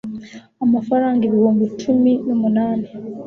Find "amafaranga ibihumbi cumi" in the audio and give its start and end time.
0.65-2.11